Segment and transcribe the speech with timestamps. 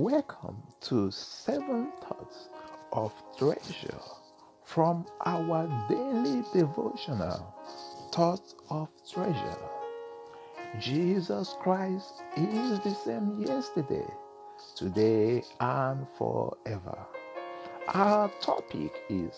[0.00, 2.48] Welcome to Seven Thoughts
[2.90, 4.00] of Treasure
[4.64, 7.54] from our daily devotional
[8.10, 9.58] Thoughts of Treasure.
[10.78, 14.06] Jesus Christ is the same yesterday,
[14.74, 16.98] today, and forever.
[17.88, 19.34] Our topic is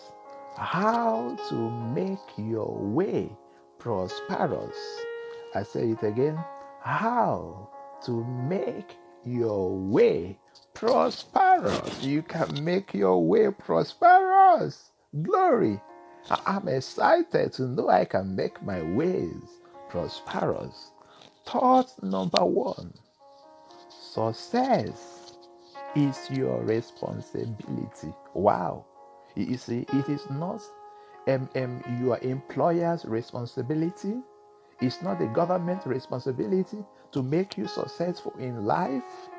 [0.55, 1.55] how to
[1.93, 3.29] make your way
[3.79, 4.77] prosperous.
[5.55, 6.41] I say it again
[6.79, 7.69] how
[8.05, 8.95] to make
[9.25, 10.39] your way
[10.73, 12.03] prosperous.
[12.03, 14.91] You can make your way prosperous.
[15.23, 15.81] Glory.
[16.45, 20.91] I'm excited to know I can make my ways prosperous.
[21.45, 22.93] Thought number one
[23.89, 25.33] success
[25.95, 28.13] is your responsibility.
[28.33, 28.85] Wow.
[29.35, 30.61] You see, it is not
[31.27, 34.15] um, um, your employer's responsibility,
[34.83, 39.29] it's not the government responsibility to make you successful in life.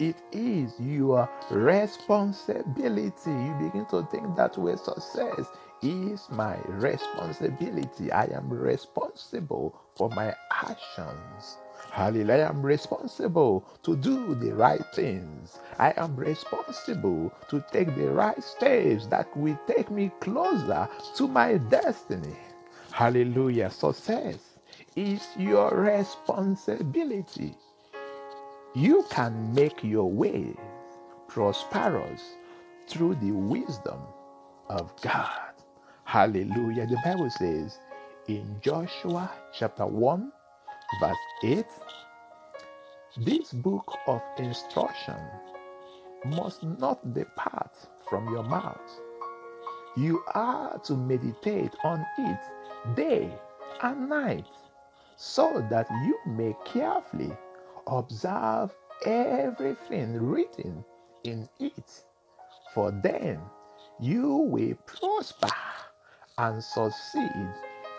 [0.00, 3.32] It is your responsibility.
[3.32, 5.50] You begin to think that way success
[5.82, 8.12] is my responsibility.
[8.12, 11.58] I am responsible for my actions.
[11.92, 12.44] Hallelujah.
[12.46, 15.60] I am responsible to do the right things.
[15.78, 21.58] I am responsible to take the right steps that will take me closer to my
[21.58, 22.36] destiny.
[22.92, 23.70] Hallelujah.
[23.70, 24.49] Success
[24.96, 27.54] is your responsibility.
[28.74, 30.54] You can make your way
[31.28, 32.22] prosperous
[32.88, 34.00] through the wisdom
[34.68, 35.52] of God.
[36.04, 36.86] Hallelujah.
[36.86, 37.78] The Bible says
[38.28, 40.32] in Joshua chapter 1,
[41.00, 41.64] verse 8
[43.16, 45.18] this book of instruction
[46.26, 47.72] must not depart
[48.08, 49.00] from your mouth.
[49.96, 52.40] You are to meditate on it
[52.96, 53.32] day
[53.82, 54.46] and night
[55.20, 57.30] so that you may carefully
[57.86, 60.82] observe everything written
[61.24, 62.04] in it.
[62.72, 63.38] For then
[64.00, 65.50] you will prosper
[66.38, 67.30] and succeed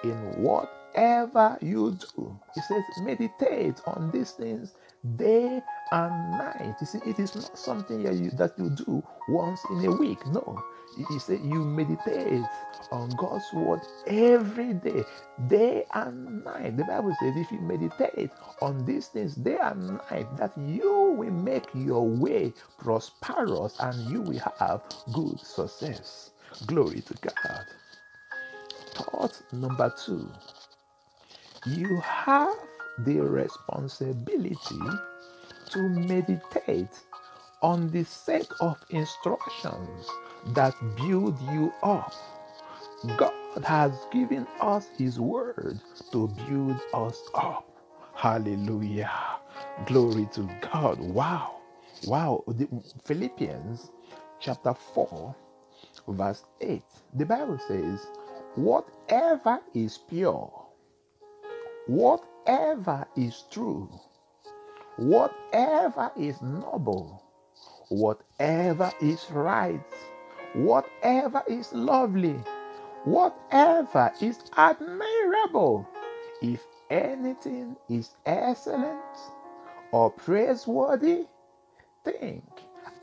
[0.03, 2.39] in whatever you do.
[2.55, 4.73] He says, meditate on these things
[5.15, 5.61] day
[5.91, 6.75] and night.
[6.81, 10.25] You see, it is not something that you, that you do once in a week.
[10.27, 10.59] No.
[10.97, 12.43] He said you meditate
[12.91, 15.05] on God's word every day,
[15.47, 16.77] day and night.
[16.77, 18.31] The Bible says if you meditate
[18.61, 24.21] on these things day and night, that you will make your way prosperous and you
[24.21, 26.31] will have good success.
[26.67, 27.65] Glory to God.
[28.95, 30.29] Thought number two
[31.67, 32.55] you have
[32.99, 34.79] the responsibility
[35.71, 36.99] to meditate
[37.61, 40.09] on the set of instructions
[40.47, 42.13] that build you up.
[43.17, 43.33] God
[43.65, 45.79] has given us His word
[46.11, 47.67] to build us up.
[48.15, 49.11] Hallelujah.
[49.87, 50.99] Glory to God.
[50.99, 51.61] Wow.
[52.05, 52.43] Wow.
[52.47, 52.67] The
[53.05, 53.91] Philippians
[54.39, 55.35] chapter 4,
[56.09, 56.83] verse 8.
[57.15, 58.07] The Bible says,
[58.55, 60.67] Whatever is pure,
[61.87, 63.89] whatever is true,
[64.97, 67.23] whatever is noble,
[67.89, 69.81] whatever is right,
[70.53, 72.39] whatever is lovely,
[73.05, 75.87] whatever is admirable,
[76.41, 79.01] if anything is excellent
[79.91, 81.25] or praiseworthy,
[82.03, 82.43] think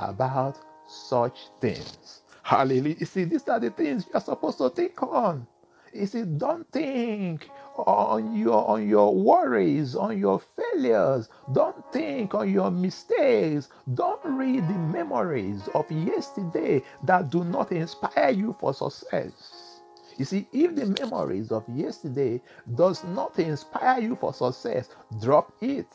[0.01, 2.23] about such things.
[2.43, 2.97] Hallelujah.
[3.01, 5.47] You see, these are the things you're supposed to think on.
[5.93, 10.41] You see, don't think on your on your worries, on your
[10.79, 11.29] failures.
[11.53, 13.69] Don't think on your mistakes.
[13.95, 19.81] Don't read the memories of yesterday that do not inspire you for success.
[20.19, 22.41] You see, if the memories of yesterday
[22.75, 24.89] does not inspire you for success,
[25.21, 25.87] drop it.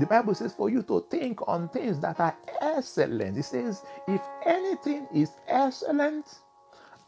[0.00, 3.36] The Bible says for you to think on things that are excellent.
[3.36, 6.38] It says, if anything is excellent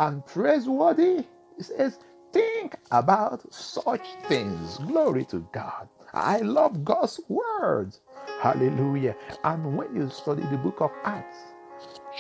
[0.01, 1.25] and praiseworthy,
[1.59, 1.99] it says,
[2.33, 4.79] think about such things.
[4.79, 5.89] Glory to God.
[6.15, 7.93] I love God's word.
[8.41, 9.17] Hallelujah.
[9.45, 11.39] And when you study the book of Acts,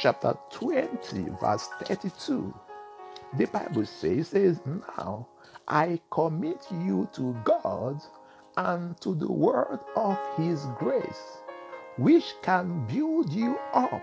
[0.00, 2.54] chapter 20, verse 32,
[3.38, 5.28] the Bible says, says, Now
[5.68, 8.00] I commit you to God
[8.56, 11.38] and to the word of his grace,
[11.98, 14.02] which can build you up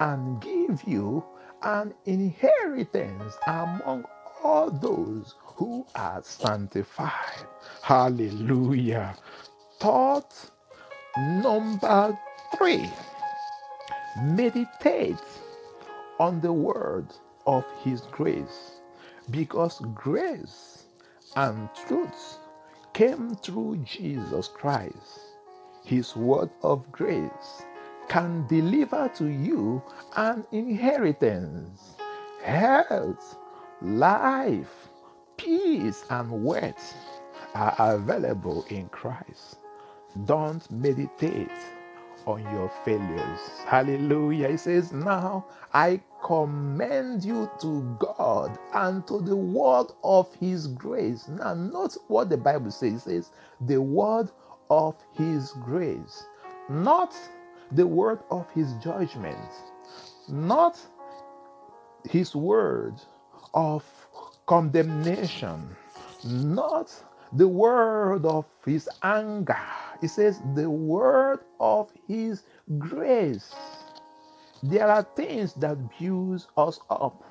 [0.00, 1.24] and give you
[1.62, 4.04] an inheritance among
[4.42, 7.44] all those who are sanctified.
[7.82, 9.14] Hallelujah.
[9.78, 10.32] Thought
[11.18, 12.18] number
[12.56, 12.88] three
[14.22, 15.20] meditate
[16.18, 17.08] on the word
[17.46, 18.80] of his grace
[19.30, 20.86] because grace
[21.36, 22.38] and truth
[22.94, 25.20] came through Jesus Christ.
[25.84, 27.64] His word of grace
[28.08, 29.82] can deliver to you
[30.16, 31.96] an inheritance,
[32.42, 33.36] health,
[33.82, 34.89] life,
[35.40, 36.94] peace, and wealth
[37.54, 39.58] are available in Christ.
[40.26, 41.50] Don't meditate
[42.26, 43.40] on your failures.
[43.66, 44.50] Hallelujah.
[44.50, 51.28] He says, Now I commend you to God and to the word of his grace.
[51.28, 52.94] Now, note what the Bible says.
[52.94, 53.30] It says,
[53.62, 54.30] The word
[54.70, 56.24] of his grace,
[56.70, 57.16] not
[57.72, 59.38] the word of his judgment,
[60.28, 60.78] not
[62.10, 62.94] his word
[63.54, 63.84] of
[64.50, 65.76] condemnation,
[66.24, 66.92] not
[67.34, 69.56] the word of his anger.
[70.02, 72.42] It says the word of his
[72.76, 73.54] grace.
[74.64, 77.22] There are things that build us up.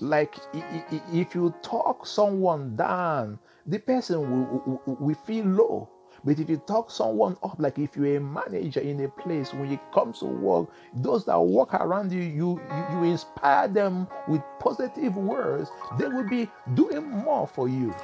[0.00, 5.90] Like if you talk someone down, the person will, will, will feel low.
[6.24, 9.70] But if you talk someone up, like if you're a manager in a place, when
[9.70, 14.42] you come to work, those that walk around you, you, you, you inspire them with
[14.60, 17.94] positive words, they will be doing more for you.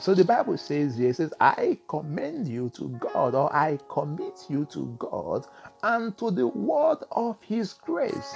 [0.00, 4.46] So the Bible says here, it says, I commend you to God, or I commit
[4.48, 5.46] you to God
[5.82, 8.34] and to the word of his grace.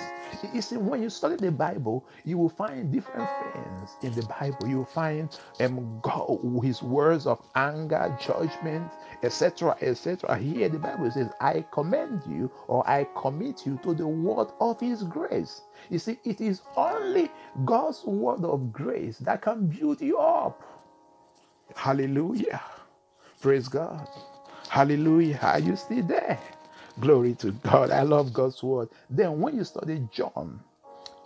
[0.54, 4.68] You see, when you study the Bible, you will find different things in the Bible.
[4.68, 5.28] You will find
[5.60, 8.90] um, God, his words of anger, judgment,
[9.22, 10.38] etc., etc.
[10.38, 14.80] Here the Bible says, I commend you or I commit you to the word of
[14.80, 15.62] his grace.
[15.90, 17.30] You see, it is only
[17.64, 20.62] God's word of grace that can build you up.
[21.76, 22.62] Hallelujah.
[23.42, 24.08] Praise God.
[24.68, 25.38] Hallelujah.
[25.42, 26.38] Are you still there?
[27.00, 27.90] Glory to God.
[27.92, 28.90] I love God's word.
[29.10, 30.60] Then, when you study John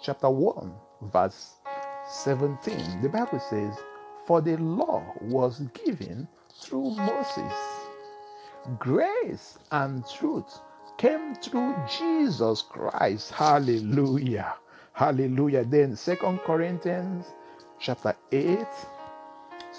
[0.02, 1.54] chapter 1, verse
[2.10, 3.76] 17, the Bible says,
[4.26, 6.28] For the law was given
[6.60, 7.54] through Moses,
[8.78, 10.60] grace and truth
[10.98, 13.32] came through Jesus Christ.
[13.32, 14.54] Hallelujah.
[14.94, 15.64] Hallelujah.
[15.64, 17.26] Then, Second Corinthians
[17.80, 18.58] chapter 8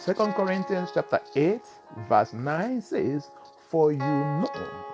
[0.02, 1.62] Second Corinthians chapter 8,
[2.10, 3.30] verse 9 says,
[3.70, 4.50] For you know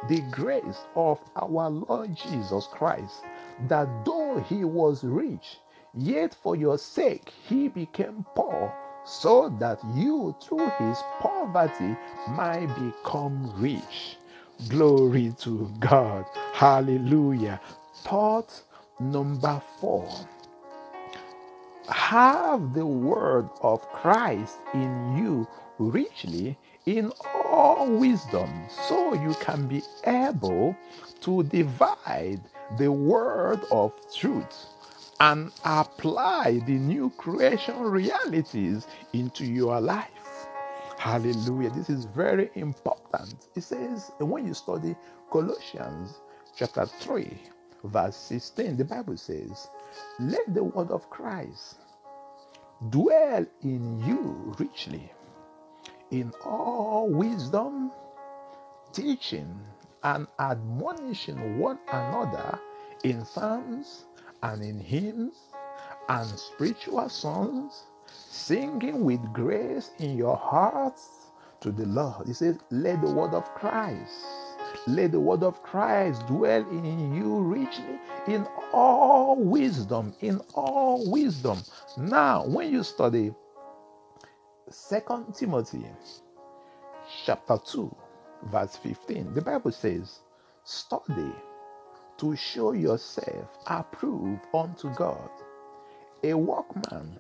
[0.10, 3.24] the grace of our Lord Jesus Christ,
[3.70, 5.60] that though he was rich,
[5.96, 8.74] yet for your sake he became poor,
[9.06, 11.98] so that you through his poverty
[12.30, 14.18] might become rich.
[14.70, 16.26] Glory to God.
[16.54, 17.62] Hallelujah.
[18.04, 18.62] Thought
[19.00, 20.10] number four
[21.90, 25.48] have the word of Christ in you
[25.80, 27.12] richly in
[27.46, 30.76] all wisdom, so you can be able
[31.22, 32.42] to divide
[32.78, 34.68] the word of truth
[35.22, 40.48] and apply the new creation realities into your life.
[40.98, 41.72] Hallelujah.
[41.72, 43.48] This is very important.
[43.56, 44.96] It says when you study
[45.32, 46.22] Colossians
[46.56, 47.38] chapter 3,
[47.86, 49.70] verse 16, the Bible says,
[50.20, 51.80] Let the word of Christ
[52.90, 55.12] dwell in you richly
[56.12, 57.92] in all wisdom,
[58.94, 59.60] teaching
[60.04, 62.60] and admonishing one another
[63.04, 64.06] in psalms
[64.44, 65.36] and in hymns
[66.10, 72.28] and spiritual songs, singing with grace in your hearts to the Lord.
[72.28, 74.47] He says, Let the word of Christ,
[74.88, 81.60] let the word of Christ dwell in you richly in all wisdom, in all wisdom.
[81.98, 83.34] Now, when you study
[84.70, 85.86] Second Timothy
[87.26, 87.96] chapter 2,
[88.52, 90.20] verse 15, the Bible says,
[90.66, 91.32] Study
[92.18, 95.30] to show yourself approved unto God,
[96.24, 97.20] a workman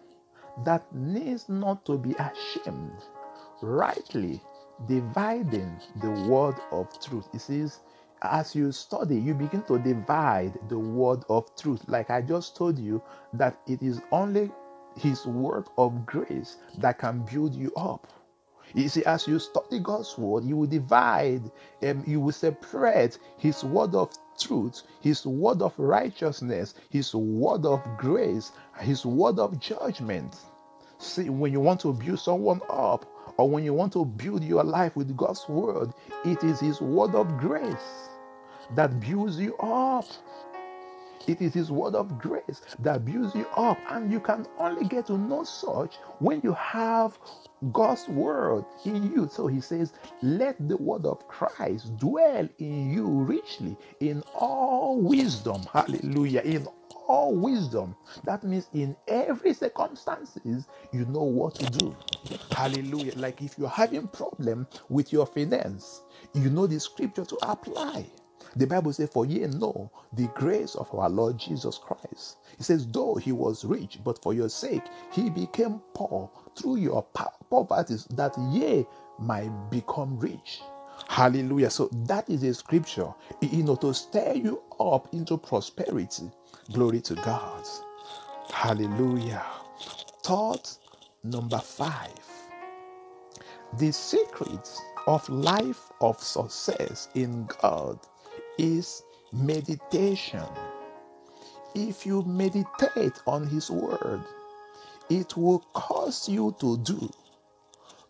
[0.66, 3.04] that needs not to be ashamed,
[3.62, 4.42] rightly
[4.88, 7.28] dividing the word of truth.
[7.34, 7.80] It says,
[8.22, 11.84] as you study, you begin to divide the word of truth.
[11.88, 13.02] Like I just told you,
[13.34, 14.52] that it is only
[14.98, 18.08] His word of grace that can build you up.
[18.74, 21.44] You see, as you study God's word, you will divide
[21.82, 27.82] and you will separate His word of truth, His word of righteousness, His word of
[27.98, 30.36] grace, His word of judgment.
[31.00, 33.06] See, when you want to build someone up,
[33.38, 35.94] or when you want to build your life with God's word,
[36.26, 38.10] it is His word of grace
[38.76, 40.06] that builds you up.
[41.28, 43.80] It is His word of grace that builds you up.
[43.90, 47.20] And you can only get to know such when you have
[47.74, 49.30] God's word in you.
[49.32, 55.64] So He says, Let the word of Christ dwell in you richly in all wisdom.
[55.74, 56.42] Hallelujah.
[56.42, 56.68] In
[57.08, 57.96] all wisdom.
[58.26, 61.96] That means in every circumstances, you know what to do.
[62.52, 63.14] Hallelujah.
[63.18, 66.02] Like if you're having problem with your finance,
[66.34, 68.08] you know the scripture to apply.
[68.56, 72.38] The Bible says, For ye know the grace of our Lord Jesus Christ.
[72.60, 74.84] It says, Though he was rich, but for your sake
[75.14, 77.04] he became poor through your
[77.52, 78.86] poverty, that ye
[79.20, 80.62] might become rich.
[81.10, 81.70] Hallelujah.
[81.72, 86.32] So that is a scripture, you know, to stir you up into prosperity.
[86.74, 87.66] Glory to God.
[88.54, 89.46] Hallelujah.
[90.24, 90.78] Thought
[91.24, 92.12] number five
[93.80, 94.70] the secret
[95.08, 98.00] of life of success in God
[98.58, 100.44] is meditation.
[101.76, 104.22] If you meditate on His Word,
[105.10, 107.12] it will cause you to do.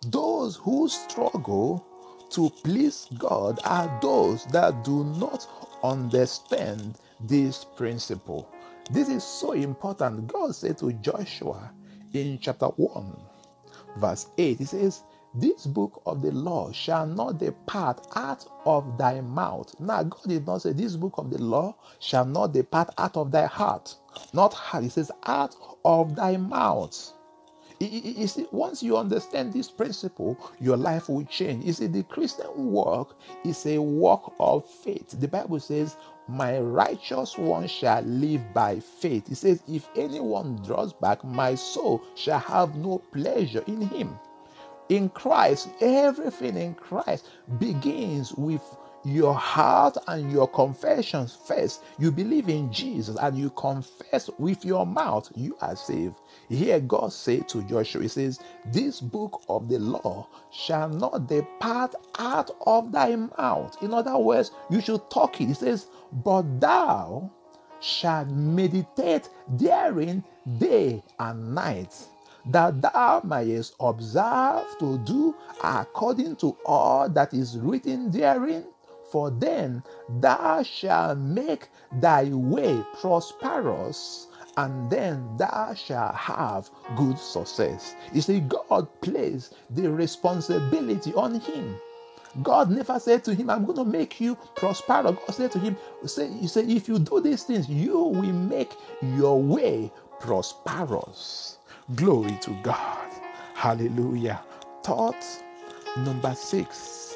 [0.08, 1.86] Those who struggle
[2.32, 5.48] to please God are those that do not
[5.84, 8.50] understand this principle.
[8.92, 10.28] This is so important.
[10.28, 11.72] God said to Joshua
[12.14, 13.18] in chapter 1,
[13.98, 15.04] verse 8, He says,
[15.36, 19.76] this book of the law shall not depart out of thy mouth.
[19.80, 23.32] Now, God did not say, This book of the law shall not depart out of
[23.32, 23.96] thy heart.
[24.34, 25.56] Not heart, He says, out
[25.86, 27.14] of thy mouth.
[27.80, 31.66] You see, once you understand this principle, your life will change.
[31.66, 33.16] You see, the Christian walk
[33.46, 35.12] is a walk of faith.
[35.20, 35.96] The Bible says,
[36.28, 39.32] My righteous one shall live by faith.
[39.32, 44.20] It says, If anyone draws back, my soul shall have no pleasure in him
[44.90, 47.28] in Christ, everything in Christ
[47.60, 48.64] begins with
[49.04, 51.84] your heart and your confessions first.
[52.00, 56.16] You believe in Jesus and you confess with your mouth, you are saved.
[56.50, 61.96] Here, God said to Joshua, He says, This book of the law shall not depart
[62.20, 63.78] out of thy mouth.
[63.82, 65.48] In other words, you should talk it.
[65.48, 67.32] He says, But thou
[67.82, 70.24] shalt meditate therein
[70.60, 71.94] day and night
[72.46, 78.66] that thou mayest observe to do according to all that is written therein.
[79.12, 81.70] For then thou shalt make
[82.02, 87.96] thy way prosperous, and then thou shalt have good success.
[88.14, 91.78] You see, God placed the responsibility on him.
[92.44, 95.16] God never said to him, I'm going to make you prosperous.
[95.18, 99.42] God said to him, say, said, if you do these things, you will make your
[99.42, 101.60] way prosperous.
[101.96, 103.12] Glory to God.
[103.56, 104.42] Hallelujah.
[104.84, 105.26] Thought
[105.98, 107.07] number six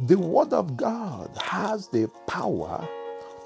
[0.00, 2.86] the Word of God has the power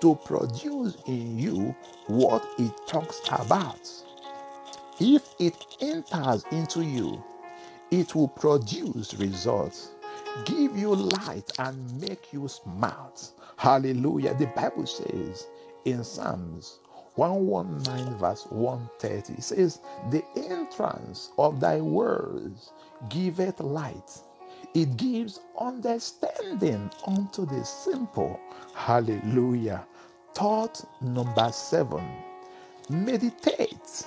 [0.00, 1.74] to produce in you
[2.08, 3.80] what it talks about.
[5.00, 7.22] If it enters into you,
[7.90, 9.90] it will produce results,
[10.46, 13.30] give you light, and make you smart.
[13.58, 14.34] Hallelujah.
[14.34, 15.48] The Bible says
[15.86, 16.80] in Psalms
[17.16, 19.80] 119 verse 130 it says,
[20.10, 22.72] The entrance of thy words
[23.10, 24.20] giveth light.
[24.74, 28.38] It gives understanding unto the simple.
[28.74, 29.86] Hallelujah.
[30.34, 32.04] Thought number seven.
[32.88, 34.04] Meditate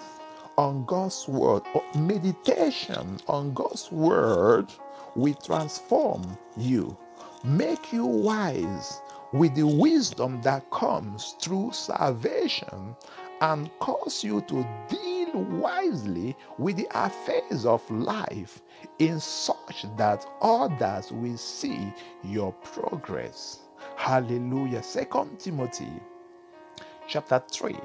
[0.58, 1.64] on God's word.
[1.76, 4.68] Oh, meditation on God's word
[5.16, 6.98] will transform you,
[7.44, 9.02] make you wise,
[9.34, 12.96] with the wisdom that comes through salvation
[13.42, 14.66] and cause you to
[15.34, 18.62] wisely with the affairs of life
[19.00, 23.60] in such that others will see your progress.
[23.96, 24.84] Hallelujah.
[24.84, 25.92] Second Timothy
[27.08, 27.76] chapter 3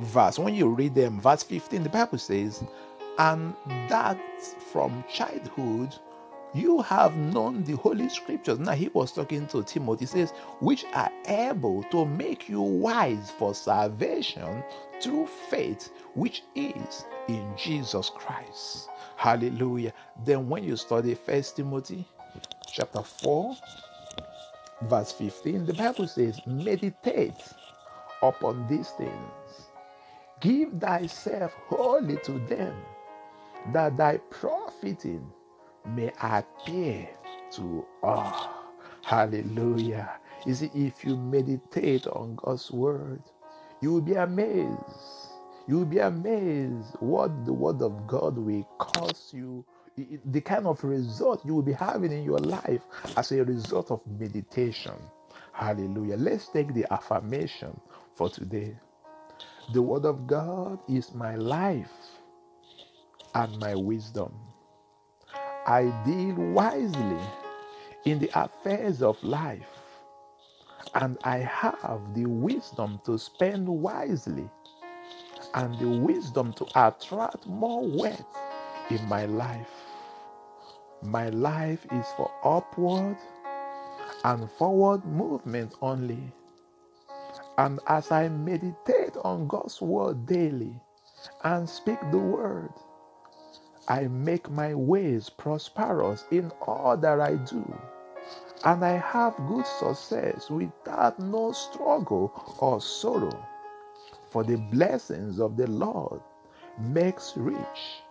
[0.00, 2.62] verse when you read them verse 15 the bible says
[3.18, 3.54] and
[3.88, 4.18] that
[4.70, 5.94] from childhood
[6.56, 8.58] you have known the Holy Scriptures.
[8.58, 13.54] Now, he was talking to Timothy, says, which are able to make you wise for
[13.54, 14.62] salvation
[15.00, 18.88] through faith, which is in Jesus Christ.
[19.16, 19.92] Hallelujah.
[20.24, 22.06] Then, when you study First Timothy
[22.66, 23.56] chapter 4,
[24.82, 27.34] verse 15, the Bible says, meditate
[28.22, 29.68] upon these things,
[30.40, 32.74] give thyself wholly to them,
[33.72, 35.30] that thy profiting
[35.88, 37.08] may appear
[37.52, 38.74] to all.
[39.04, 40.20] Hallelujah.
[40.46, 43.22] You see, if you meditate on God's word,
[43.82, 45.30] you will be amazed.
[45.68, 49.64] You will be amazed what the word of God will cause you,
[49.96, 52.82] the kind of result you will be having in your life
[53.16, 54.94] as a result of meditation.
[55.52, 56.16] Hallelujah.
[56.16, 57.80] Let's take the affirmation
[58.14, 58.76] for today.
[59.72, 61.92] The word of God is my life
[63.34, 64.34] and my wisdom.
[65.66, 67.20] I deal wisely
[68.06, 69.68] in the affairs of life,
[70.94, 74.50] and I have the wisdom to spend wisely
[75.54, 78.38] and the wisdom to attract more wealth
[78.90, 79.70] in my life.
[81.02, 83.16] My life is for upward
[84.24, 86.32] and forward movement only.
[87.58, 90.80] And as I meditate on God's word daily
[91.44, 92.72] and speak the word,
[93.88, 97.64] I make my ways prosperous in all that I do.
[98.64, 103.46] And I have good success without no struggle or sorrow.
[104.30, 106.20] For the blessings of the Lord
[106.78, 108.02] makes rich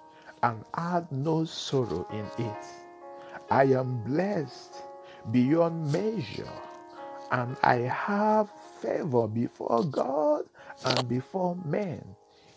[0.44, 2.66] and add no sorrow in it.
[3.52, 4.84] I am blessed
[5.32, 6.52] beyond measure,
[7.32, 8.50] and I have
[8.82, 10.46] favor before God
[10.86, 12.04] and before men.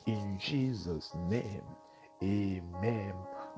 [0.06, 1.64] In Jesus' name,
[2.22, 3.14] amen.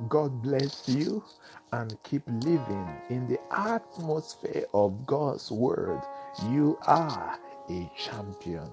[0.08, 1.24] God bless you
[1.72, 6.02] and keep living in the atmosphere of God's word.
[6.50, 7.38] You are
[7.70, 8.70] a champion.